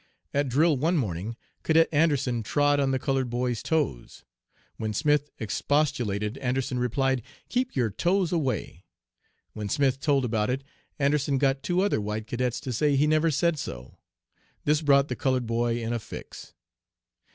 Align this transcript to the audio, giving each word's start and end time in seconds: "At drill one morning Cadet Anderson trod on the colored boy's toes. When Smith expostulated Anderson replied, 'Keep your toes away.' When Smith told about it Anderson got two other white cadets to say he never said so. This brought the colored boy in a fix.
"At 0.33 0.49
drill 0.49 0.77
one 0.77 0.97
morning 0.97 1.37
Cadet 1.61 1.87
Anderson 1.91 2.41
trod 2.41 2.79
on 2.79 2.89
the 2.89 2.97
colored 2.97 3.29
boy's 3.29 3.61
toes. 3.61 4.25
When 4.77 4.95
Smith 4.95 5.29
expostulated 5.37 6.39
Anderson 6.39 6.79
replied, 6.79 7.21
'Keep 7.49 7.75
your 7.75 7.91
toes 7.91 8.31
away.' 8.31 8.83
When 9.53 9.69
Smith 9.69 9.99
told 9.99 10.25
about 10.25 10.49
it 10.49 10.63
Anderson 10.97 11.37
got 11.37 11.61
two 11.61 11.81
other 11.81 12.01
white 12.01 12.25
cadets 12.25 12.59
to 12.61 12.73
say 12.73 12.95
he 12.95 13.05
never 13.05 13.29
said 13.29 13.59
so. 13.59 13.99
This 14.65 14.81
brought 14.81 15.07
the 15.07 15.15
colored 15.15 15.45
boy 15.45 15.79
in 15.79 15.93
a 15.93 15.99
fix. 15.99 16.55